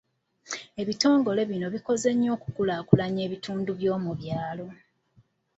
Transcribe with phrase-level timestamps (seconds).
[0.81, 4.67] Ebitongole bino bikoze nnyo okukulaakulanya ebitundu by'omu byalo.